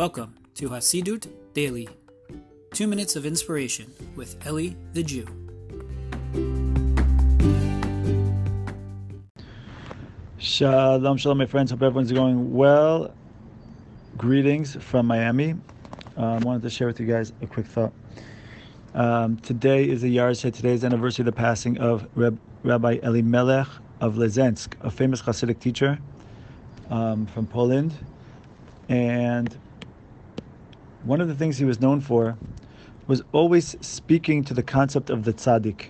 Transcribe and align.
Welcome 0.00 0.34
to 0.54 0.70
Hasidut 0.70 1.28
Daily, 1.52 1.86
two 2.72 2.86
minutes 2.86 3.16
of 3.16 3.26
inspiration 3.26 3.92
with 4.16 4.34
Eli 4.46 4.70
the 4.94 5.02
Jew. 5.02 5.26
Shalom, 10.38 11.18
shalom, 11.18 11.36
my 11.36 11.44
friends. 11.44 11.70
Hope 11.70 11.82
everyone's 11.82 12.12
going 12.12 12.54
well. 12.54 13.12
Greetings 14.16 14.74
from 14.76 15.04
Miami. 15.04 15.54
I 16.16 16.36
um, 16.36 16.40
wanted 16.44 16.62
to 16.62 16.70
share 16.70 16.86
with 16.86 16.98
you 16.98 17.06
guys 17.06 17.34
a 17.42 17.46
quick 17.46 17.66
thought. 17.66 17.92
Um, 18.94 19.36
today 19.36 19.86
is 19.86 20.00
the 20.00 20.16
Yahrzeit. 20.16 20.54
Today 20.54 20.72
is 20.72 20.80
the 20.80 20.86
anniversary 20.86 21.24
of 21.24 21.26
the 21.26 21.32
passing 21.32 21.76
of 21.76 22.08
Reb, 22.14 22.40
Rabbi 22.62 23.00
Elimelech 23.02 23.68
of 24.00 24.14
Lezensk, 24.14 24.72
a 24.80 24.90
famous 24.90 25.20
Hasidic 25.20 25.60
teacher 25.60 25.98
um, 26.88 27.26
from 27.26 27.46
Poland. 27.46 27.92
And 28.88 29.54
one 31.04 31.20
of 31.20 31.28
the 31.28 31.34
things 31.34 31.58
he 31.58 31.64
was 31.64 31.80
known 31.80 32.00
for 32.00 32.36
was 33.06 33.22
always 33.32 33.76
speaking 33.80 34.44
to 34.44 34.54
the 34.54 34.62
concept 34.62 35.10
of 35.10 35.24
the 35.24 35.32
tzaddik, 35.32 35.86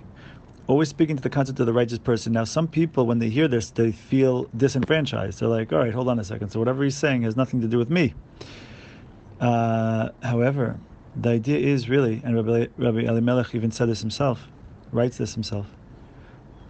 always 0.66 0.88
speaking 0.88 1.16
to 1.16 1.22
the 1.22 1.30
concept 1.30 1.60
of 1.60 1.66
the 1.66 1.72
righteous 1.72 1.98
person. 1.98 2.32
Now, 2.32 2.44
some 2.44 2.68
people, 2.68 3.06
when 3.06 3.18
they 3.18 3.28
hear 3.28 3.48
this, 3.48 3.70
they 3.70 3.92
feel 3.92 4.44
disenfranchised. 4.56 5.40
They're 5.40 5.48
like, 5.48 5.72
all 5.72 5.80
right, 5.80 5.92
hold 5.92 6.08
on 6.08 6.18
a 6.18 6.24
second. 6.24 6.50
So, 6.50 6.58
whatever 6.58 6.84
he's 6.84 6.96
saying 6.96 7.22
has 7.22 7.36
nothing 7.36 7.60
to 7.60 7.68
do 7.68 7.78
with 7.78 7.90
me. 7.90 8.14
Uh, 9.40 10.10
however, 10.22 10.78
the 11.16 11.30
idea 11.30 11.58
is 11.58 11.88
really, 11.88 12.20
and 12.24 12.36
Rabbi, 12.36 12.66
Rabbi 12.76 13.00
Elimelech 13.00 13.54
even 13.54 13.70
said 13.70 13.88
this 13.88 14.00
himself, 14.00 14.46
writes 14.92 15.18
this 15.18 15.34
himself, 15.34 15.66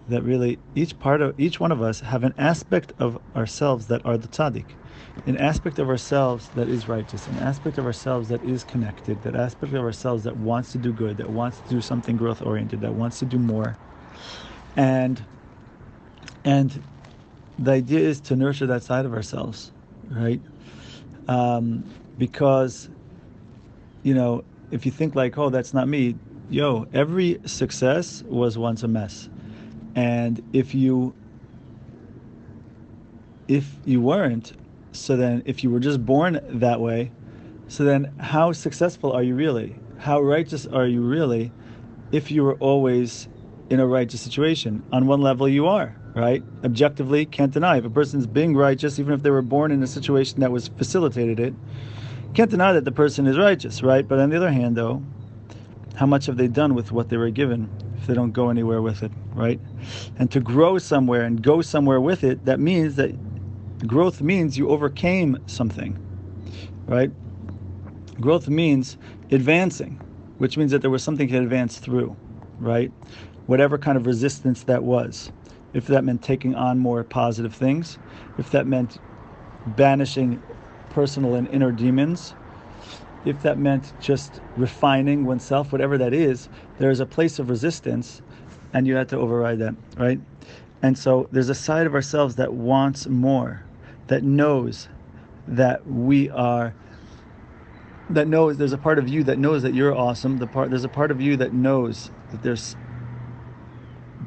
that 0.09 0.23
really 0.23 0.59
each 0.75 0.99
part 0.99 1.21
of 1.21 1.39
each 1.39 1.61
one 1.61 1.73
of 1.73 1.83
us 1.83 2.01
have 2.01 2.25
an 2.25 2.35
aspect 2.39 2.93
of 2.99 3.19
ourselves 3.37 3.87
that 3.89 4.05
are 4.05 4.19
the 4.19 4.29
tzaddik 4.29 4.77
an 5.27 5.37
aspect 5.37 5.79
of 5.79 5.89
ourselves 5.89 6.49
that 6.51 6.69
is 6.69 6.89
righteous, 6.89 7.27
an 7.27 7.39
aspect 7.39 7.79
of 7.79 7.85
ourselves 7.85 8.29
that 8.29 8.43
is 8.43 8.65
connected, 8.65 9.23
that 9.23 9.37
aspect 9.37 9.73
of 9.73 9.83
ourselves 9.83 10.25
that 10.25 10.37
wants 10.37 10.73
to 10.73 10.79
do 10.79 10.93
good, 10.93 11.19
that 11.19 11.31
wants 11.31 11.61
to 11.61 11.69
do 11.69 11.81
something 11.81 12.17
growth 12.17 12.43
oriented, 12.43 12.81
that 12.81 12.95
wants 12.95 13.19
to 13.19 13.27
do 13.27 13.39
more. 13.39 13.77
And 14.77 15.25
and 16.45 16.83
the 17.59 17.73
idea 17.73 18.01
is 18.01 18.21
to 18.23 18.37
nurture 18.37 18.67
that 18.67 18.83
side 18.83 19.05
of 19.05 19.13
ourselves, 19.13 19.73
right? 20.11 20.41
Um, 21.29 21.85
because 22.17 22.89
you 24.03 24.15
know, 24.15 24.45
if 24.71 24.87
you 24.87 24.93
think 24.93 25.15
like, 25.15 25.37
oh, 25.37 25.51
that's 25.51 25.75
not 25.75 25.87
me, 25.87 26.17
yo, 26.49 26.87
every 26.93 27.41
success 27.45 28.23
was 28.23 28.57
once 28.57 28.83
a 28.83 28.89
mess. 28.89 29.29
And 29.95 30.43
if 30.53 30.75
you 30.75 31.15
if 33.49 33.67
you 33.85 34.01
weren't, 34.01 34.53
so 34.93 35.17
then, 35.17 35.43
if 35.45 35.65
you 35.65 35.71
were 35.71 35.81
just 35.81 36.05
born 36.05 36.41
that 36.49 36.81
way, 36.81 37.11
so 37.69 37.85
then 37.85 38.13
how 38.19 38.53
successful 38.53 39.13
are 39.13 39.23
you 39.23 39.35
really? 39.35 39.77
How 39.99 40.21
righteous 40.21 40.67
are 40.67 40.87
you 40.87 41.03
really 41.03 41.53
if 42.13 42.31
you 42.31 42.43
were 42.43 42.55
always 42.55 43.29
in 43.69 43.81
a 43.81 43.87
righteous 43.87 44.21
situation? 44.21 44.83
On 44.93 45.07
one 45.07 45.21
level, 45.21 45.49
you 45.49 45.67
are, 45.67 45.97
right? 46.15 46.43
Objectively, 46.65 47.27
can't 47.27 47.53
deny. 47.53 47.79
If 47.79 47.85
a 47.85 47.91
person's 47.91 48.27
being 48.27 48.57
righteous, 48.57 48.99
even 48.99 49.15
if 49.15 49.23
they 49.23 49.31
were 49.31 49.43
born 49.43 49.71
in 49.71 49.83
a 49.83 49.87
situation 49.87 50.41
that 50.41 50.51
was 50.53 50.69
facilitated 50.69 51.39
it, 51.41 51.55
can't 52.35 52.51
deny 52.51 52.73
that 52.73 52.85
the 52.85 52.93
person 52.93 53.27
is 53.27 53.37
righteous, 53.37 53.83
right? 53.83 54.07
But 54.07 54.21
on 54.21 54.31
the 54.31 54.37
other 54.37 54.53
hand, 54.53 54.77
though, 54.77 55.03
how 55.97 56.07
much 56.07 56.27
have 56.27 56.37
they 56.37 56.49
done 56.49 56.75
with 56.75 56.93
what 56.93 57.09
they 57.09 57.17
were 57.17 57.31
given 57.31 57.71
if 57.97 58.07
they 58.07 58.15
don't 58.15 58.33
go 58.33 58.51
anywhere 58.51 58.83
with 58.83 59.03
it, 59.03 59.13
right? 59.35 59.61
And 60.19 60.31
to 60.31 60.41
grow 60.41 60.79
somewhere 60.79 61.23
and 61.23 61.43
go 61.43 61.63
somewhere 61.63 62.01
with 62.01 62.25
it, 62.25 62.45
that 62.47 62.61
means 62.61 62.97
that 62.97 63.15
Growth 63.87 64.21
means 64.21 64.59
you 64.59 64.69
overcame 64.69 65.39
something, 65.47 65.97
right? 66.87 67.11
Growth 68.21 68.49
means 68.49 68.99
advancing, 69.31 69.99
which 70.39 70.59
means 70.59 70.71
that 70.71 70.83
there 70.83 70.91
was 70.91 71.03
something 71.03 71.29
to 71.29 71.39
advance 71.39 71.79
through, 71.79 72.17
right? 72.59 72.93
Whatever 73.47 73.79
kind 73.79 73.97
of 73.97 74.07
resistance 74.07 74.63
that 74.65 74.85
was. 74.85 75.33
If 75.73 75.87
that 75.87 76.05
meant 76.05 76.23
taking 76.23 76.55
on 76.55 76.79
more 76.79 77.03
positive 77.05 77.55
things, 77.55 77.99
if 78.37 78.51
that 78.51 78.67
meant 78.67 78.99
banishing 79.67 80.43
personal 80.91 81.35
and 81.35 81.49
inner 81.49 81.73
demons, 81.73 82.35
if 83.25 83.43
that 83.43 83.59
meant 83.59 83.93
just 84.01 84.41
refining 84.57 85.25
oneself, 85.25 85.73
whatever 85.73 85.99
that 85.99 86.15
is, 86.15 86.49
there 86.79 86.91
is 86.91 87.01
a 87.01 87.07
place 87.07 87.39
of 87.39 87.51
resistance 87.51 88.23
and 88.73 88.87
you 88.87 88.95
had 88.95 89.09
to 89.11 89.17
override 89.19 89.59
that, 89.59 89.75
right? 89.97 90.21
And 90.83 90.97
so 90.99 91.29
there's 91.31 91.49
a 91.49 91.55
side 91.55 91.87
of 91.87 91.95
ourselves 91.95 92.37
that 92.37 92.53
wants 92.55 93.07
more, 93.07 93.65
that 94.07 94.23
knows 94.23 94.89
that 95.47 95.87
we 95.87 96.31
are 96.31 96.75
that 98.09 98.27
knows 98.27 98.57
there's 98.59 98.73
a 98.73 98.79
part 98.79 98.99
of 98.99 99.09
you 99.09 99.23
that 99.25 99.39
knows 99.39 99.63
that 99.63 99.73
you're 99.73 99.95
awesome 99.95 100.37
the 100.39 100.47
part 100.47 100.71
there's 100.71 100.85
a 100.85 100.89
part 100.89 101.11
of 101.11 101.21
you 101.21 101.37
that 101.37 101.53
knows 101.53 102.11
that 102.31 102.43
there's 102.43 102.77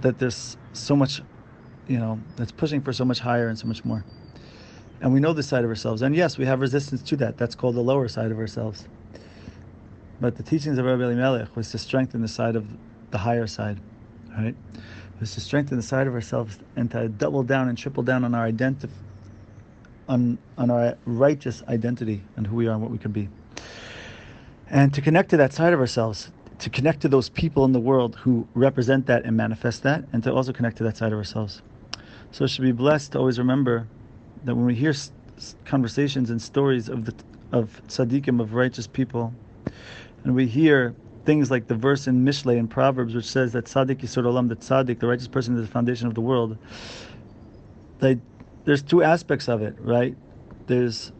that 0.02 0.20
there's 0.20 0.58
so 0.74 0.96
much 0.96 1.22
you 1.88 1.98
know 2.00 2.20
that's 2.36 2.52
pushing 2.52 2.82
for 2.82 2.94
so 2.94 3.06
much 3.06 3.20
higher 3.20 3.48
and 3.48 3.60
so 3.60 3.68
much 3.68 3.84
more 3.86 4.06
and 5.04 5.14
we 5.14 5.20
know 5.20 5.34
this 5.34 5.48
side 5.48 5.64
of 5.64 5.70
ourselves 5.70 6.02
and 6.02 6.16
yes 6.16 6.40
we 6.40 6.46
have 6.46 6.60
resistance 6.60 7.04
to 7.04 7.16
that 7.16 7.38
that's 7.38 7.54
called 7.54 7.76
the 7.76 7.82
lower 7.82 8.08
side 8.08 8.32
of 8.32 8.40
ourselves 8.40 8.88
but 10.20 10.36
the 10.38 10.44
teachings 10.44 10.80
of 10.80 10.86
Rabbi 10.86 11.04
Elimelech 11.04 11.56
was 11.56 11.70
to 11.72 11.78
strengthen 11.78 12.22
the 12.22 12.28
side 12.28 12.56
of 12.56 12.66
the 13.12 13.20
higher 13.20 13.46
side 13.46 13.80
right 14.36 14.56
was 15.20 15.36
to 15.36 15.42
strengthen 15.42 15.78
the 15.78 15.84
side 15.84 16.08
of 16.08 16.16
ourselves 16.16 16.58
and 16.76 16.90
to 16.90 17.08
double 17.08 17.44
down 17.44 17.70
and 17.70 17.78
triple 17.78 18.02
down 18.02 18.24
on 18.24 18.34
our 18.34 18.46
identity 18.46 18.90
on, 20.08 20.38
on 20.58 20.70
our 20.70 20.98
righteous 21.06 21.64
identity 21.68 22.24
and 22.36 22.48
who 22.48 22.56
we 22.56 22.68
are 22.68 22.74
and 22.74 22.82
what 22.82 22.92
we 22.92 22.98
can 22.98 23.12
be. 23.12 23.30
And 24.70 24.94
to 24.94 25.02
connect 25.02 25.30
to 25.30 25.38
that 25.38 25.54
side 25.54 25.74
of 25.74 25.80
ourselves, 25.80 26.32
to 26.60 26.70
connect 26.70 27.02
to 27.02 27.08
those 27.08 27.30
people 27.30 27.66
in 27.66 27.72
the 27.72 27.80
world 27.80 28.16
who 28.16 28.48
represent 28.54 29.06
that 29.08 29.26
and 29.26 29.36
manifest 29.36 29.84
that, 29.84 30.04
and 30.14 30.24
to 30.24 30.34
also 30.34 30.54
connect 30.54 30.78
to 30.78 30.84
that 30.84 30.98
side 30.98 31.12
of 31.12 31.18
ourselves. 31.18 31.62
So, 32.32 32.46
it 32.46 32.48
should 32.48 32.64
be 32.64 32.72
blessed 32.72 33.12
to 33.12 33.20
always 33.20 33.38
remember 33.38 33.88
that 34.44 34.56
when 34.56 34.66
we 34.66 34.76
hear 34.76 34.94
conversations 35.66 36.30
and 36.30 36.42
stories 36.42 36.90
of 36.90 37.06
the 37.06 37.14
of 37.52 37.82
tzaddikim, 37.88 38.42
of 38.42 38.54
righteous 38.56 38.88
people, 38.88 39.34
and 40.24 40.34
we 40.34 40.48
hear 40.48 40.96
things 41.26 41.52
like 41.52 41.68
the 41.68 41.76
verse 41.76 42.08
in 42.08 42.26
Mishlei 42.26 42.58
in 42.58 42.68
Proverbs, 42.68 43.14
which 43.14 43.30
says 43.30 43.54
that 43.54 43.66
tzaddik 43.66 43.98
yisod 43.98 44.24
olam, 44.24 44.50
the 44.50 44.56
tzaddik, 44.56 45.00
the 45.00 45.08
righteous 45.08 45.28
person, 45.28 45.56
is 45.58 45.68
the 45.68 45.72
foundation 45.72 46.08
of 46.08 46.16
the 46.16 46.22
world. 46.22 46.58
They 48.00 48.20
there's 48.66 48.82
two 48.82 49.04
aspects 49.04 49.48
of 49.48 49.62
it, 49.62 49.76
right? 49.80 50.16
There's 50.68 51.12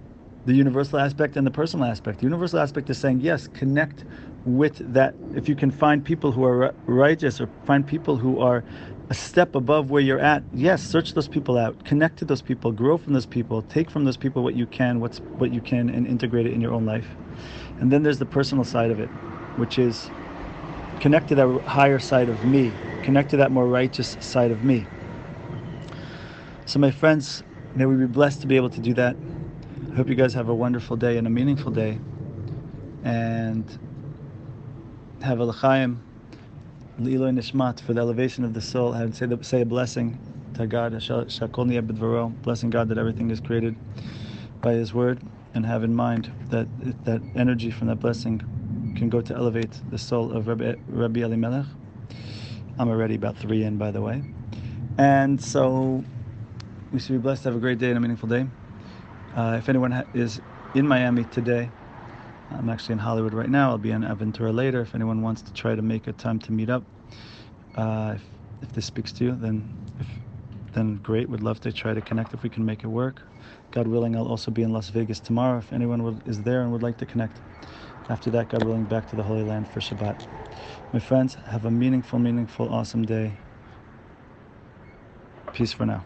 the 0.46 0.54
universal 0.54 1.00
aspect 1.00 1.38
and 1.38 1.46
the 1.46 1.52
personal 1.52 1.86
aspect. 1.86 2.20
The 2.20 2.26
universal 2.26 2.60
aspect 2.60 2.90
is 2.90 2.98
saying, 2.98 3.22
yes, 3.22 3.48
connect 3.48 4.04
with 4.46 4.94
that. 4.94 5.14
If 5.36 5.48
you 5.48 5.56
can 5.56 5.72
find 5.72 6.04
people 6.04 6.32
who 6.32 6.44
are 6.44 6.74
righteous 6.86 7.40
or 7.40 7.50
find 7.66 7.86
people 7.86 8.18
who 8.18 8.40
are 8.40 8.64
a 9.14 9.16
step 9.16 9.54
above 9.54 9.92
where 9.92 10.02
you're 10.02 10.18
at, 10.18 10.42
yes, 10.56 10.82
search 10.82 11.14
those 11.14 11.28
people 11.28 11.56
out, 11.56 11.86
connect 11.86 12.18
to 12.18 12.26
those 12.26 12.42
people, 12.42 12.72
grow 12.72 12.98
from 12.98 13.14
those 13.14 13.28
people, 13.28 13.62
take 13.70 13.92
from 13.92 14.06
those 14.06 14.18
people 14.18 14.42
what 14.42 14.56
you 14.56 14.66
can, 14.66 15.00
what's 15.00 15.20
what 15.38 15.54
you 15.54 15.62
can, 15.62 15.88
and 15.88 16.08
integrate 16.08 16.48
it 16.48 16.52
in 16.52 16.60
your 16.60 16.74
own 16.74 16.84
life. 16.84 17.06
And 17.80 17.92
then 17.92 18.02
there's 18.02 18.18
the 18.18 18.26
personal 18.26 18.64
side 18.64 18.90
of 18.90 19.00
it, 19.00 19.10
which 19.62 19.78
is 19.78 20.10
connect 21.00 21.28
to 21.28 21.36
that 21.36 21.62
higher 21.62 22.00
side 22.00 22.28
of 22.28 22.44
me, 22.44 22.74
connect 23.04 23.30
to 23.30 23.38
that 23.38 23.52
more 23.52 23.68
righteous 23.68 24.18
side 24.20 24.50
of 24.50 24.64
me. 24.64 24.84
So, 26.66 26.80
my 26.80 26.90
friends, 26.90 27.44
may 27.76 27.86
we 27.86 27.96
be 27.96 28.08
blessed 28.08 28.42
to 28.42 28.48
be 28.48 28.56
able 28.56 28.72
to 28.72 28.80
do 28.80 28.96
that. 28.96 29.16
I 29.92 29.96
hope 29.96 30.10
you 30.10 30.16
guys 30.16 30.34
have 30.34 30.50
a 30.50 30.56
wonderful 30.56 30.98
day 30.98 31.18
and 31.18 31.28
a 31.28 31.30
meaningful 31.30 31.72
day. 31.72 32.00
And 33.04 33.64
have 35.22 35.40
a 35.40 35.46
l'chaim, 35.46 36.02
l'iloi 36.98 37.32
nishmat, 37.32 37.80
for 37.80 37.94
the 37.94 38.02
elevation 38.02 38.44
of 38.44 38.54
the 38.54 38.62
soul. 38.62 38.94
and 38.94 39.16
say, 39.16 39.28
say 39.42 39.62
a 39.62 39.66
blessing 39.66 40.20
to 40.56 40.68
God, 40.68 40.92
blessing 42.44 42.70
God 42.70 42.90
that 42.90 42.98
everything 42.98 43.32
is 43.32 43.40
created 43.40 43.76
by 44.62 44.74
His 44.74 44.94
word, 44.94 45.22
and 45.54 45.66
have 45.66 45.84
in 45.84 45.94
mind 45.96 46.32
that 46.50 46.68
that 47.06 47.22
energy 47.36 47.72
from 47.72 47.88
that 47.88 48.00
blessing 48.00 48.40
can 48.98 49.10
go 49.10 49.22
to 49.22 49.36
elevate 49.36 49.72
the 49.90 49.98
soul 49.98 50.32
of 50.32 50.48
Rabbi, 50.48 50.76
Rabbi 50.88 51.22
Elimelech. 51.22 51.66
I'm 52.80 52.90
already 52.90 53.16
about 53.16 53.38
three 53.38 53.64
in, 53.64 53.78
by 53.78 53.92
the 53.92 54.02
way. 54.02 54.24
And 54.98 55.42
so 55.42 56.04
we 56.92 57.00
should 57.00 57.14
be 57.14 57.18
blessed 57.18 57.44
to 57.44 57.50
have 57.50 57.56
a 57.56 57.60
great 57.60 57.80
day 57.80 57.90
and 57.90 57.98
a 57.98 58.02
meaningful 58.02 58.30
day. 58.30 58.48
Uh, 59.36 59.56
if 59.60 59.70
anyone 59.70 59.92
ha- 59.92 60.04
is 60.14 60.42
in 60.74 60.88
Miami 60.88 61.24
today, 61.24 61.72
I'm 62.58 62.70
actually 62.70 62.94
in 62.94 63.00
Hollywood 63.00 63.34
right 63.34 63.50
now. 63.50 63.72
I'll 63.72 63.78
be 63.78 63.92
in 63.92 64.02
Aventura 64.02 64.54
later. 64.54 64.82
If 64.82 64.96
anyone 64.96 65.22
wants 65.22 65.42
to 65.44 65.54
try 65.54 65.76
to 65.76 65.82
make 65.82 66.08
a 66.08 66.14
time 66.14 66.40
to 66.40 66.52
meet 66.52 66.70
up, 66.70 66.84
uh, 67.76 68.14
if, 68.16 68.24
if, 68.62 68.74
this 68.74 68.86
speaks 68.86 69.12
to 69.14 69.26
you, 69.26 69.36
then 69.36 69.64
if, 70.00 70.08
then 70.74 70.98
great. 70.98 71.30
Would 71.30 71.42
love 71.42 71.60
to 71.62 71.72
try 71.72 71.94
to 71.94 72.02
connect 72.02 72.34
if 72.34 72.44
we 72.44 72.50
can 72.50 72.66
make 72.66 72.84
it 72.84 72.88
work. 72.88 73.22
God 73.72 73.88
willing, 73.88 74.16
I'll 74.16 74.28
also 74.28 74.52
be 74.52 74.62
in 74.62 74.72
Las 74.72 74.90
Vegas 74.90 75.20
tomorrow. 75.20 75.58
If 75.58 75.74
anyone 75.74 76.04
would, 76.04 76.28
is 76.28 76.44
there 76.44 76.62
and 76.62 76.72
would 76.72 76.84
like 76.84 76.98
to 76.98 77.06
connect. 77.06 77.40
After 78.10 78.30
that, 78.32 78.50
God 78.50 78.64
willing, 78.64 78.86
back 78.86 79.08
to 79.08 79.16
the 79.16 79.24
Holy 79.24 79.44
Land 79.44 79.68
for 79.68 79.80
Shabbat. 79.80 80.28
My 80.92 81.00
friends, 81.00 81.36
have 81.48 81.66
a 81.66 81.72
meaningful, 81.72 82.20
meaningful, 82.20 82.72
awesome 82.72 83.04
day. 83.04 83.40
Peace 85.54 85.74
for 85.74 85.86
now. 85.86 86.06